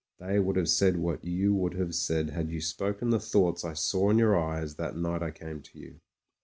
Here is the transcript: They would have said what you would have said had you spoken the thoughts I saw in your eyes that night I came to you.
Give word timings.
They 0.19 0.39
would 0.39 0.55
have 0.55 0.67
said 0.67 0.97
what 0.97 1.23
you 1.23 1.53
would 1.53 1.75
have 1.75 1.93
said 1.93 2.31
had 2.31 2.49
you 2.49 2.59
spoken 2.59 3.11
the 3.11 3.19
thoughts 3.19 3.63
I 3.63 3.73
saw 3.73 4.09
in 4.09 4.17
your 4.17 4.35
eyes 4.35 4.73
that 4.77 4.97
night 4.97 5.21
I 5.21 5.29
came 5.29 5.61
to 5.61 5.77
you. 5.77 5.99